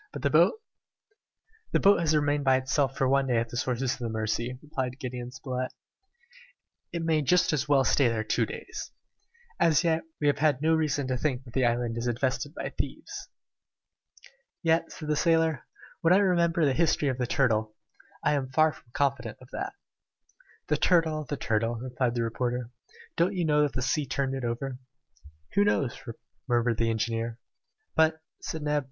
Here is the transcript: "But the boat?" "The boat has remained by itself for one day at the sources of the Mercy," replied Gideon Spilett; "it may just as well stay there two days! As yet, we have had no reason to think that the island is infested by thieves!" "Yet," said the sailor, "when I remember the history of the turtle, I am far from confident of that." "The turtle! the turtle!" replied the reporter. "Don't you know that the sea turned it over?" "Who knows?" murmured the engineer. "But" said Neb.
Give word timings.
"But 0.11 0.23
the 0.23 0.31
boat?" 0.31 0.53
"The 1.73 1.79
boat 1.79 1.99
has 1.99 2.15
remained 2.15 2.43
by 2.43 2.55
itself 2.57 2.97
for 2.97 3.07
one 3.07 3.27
day 3.27 3.37
at 3.37 3.49
the 3.49 3.55
sources 3.55 3.93
of 3.93 3.99
the 3.99 4.09
Mercy," 4.09 4.57
replied 4.63 4.97
Gideon 4.97 5.29
Spilett; 5.29 5.71
"it 6.91 7.03
may 7.03 7.21
just 7.21 7.53
as 7.53 7.69
well 7.69 7.83
stay 7.83 8.07
there 8.07 8.23
two 8.23 8.47
days! 8.47 8.89
As 9.59 9.83
yet, 9.83 10.01
we 10.19 10.25
have 10.25 10.39
had 10.39 10.59
no 10.59 10.73
reason 10.73 11.05
to 11.05 11.17
think 11.17 11.43
that 11.43 11.53
the 11.53 11.65
island 11.67 11.97
is 11.99 12.07
infested 12.07 12.55
by 12.55 12.69
thieves!" 12.71 13.29
"Yet," 14.63 14.91
said 14.91 15.07
the 15.07 15.15
sailor, 15.15 15.67
"when 15.99 16.13
I 16.13 16.17
remember 16.17 16.65
the 16.65 16.73
history 16.73 17.09
of 17.09 17.19
the 17.19 17.27
turtle, 17.27 17.75
I 18.23 18.33
am 18.33 18.49
far 18.49 18.71
from 18.71 18.89
confident 18.93 19.37
of 19.39 19.49
that." 19.51 19.73
"The 20.65 20.77
turtle! 20.77 21.25
the 21.25 21.37
turtle!" 21.37 21.75
replied 21.75 22.15
the 22.15 22.23
reporter. 22.23 22.71
"Don't 23.17 23.35
you 23.35 23.45
know 23.45 23.61
that 23.61 23.73
the 23.73 23.83
sea 23.83 24.07
turned 24.07 24.33
it 24.33 24.43
over?" 24.43 24.79
"Who 25.53 25.63
knows?" 25.63 25.95
murmured 26.47 26.77
the 26.79 26.89
engineer. 26.89 27.37
"But" 27.95 28.19
said 28.41 28.63
Neb. 28.63 28.79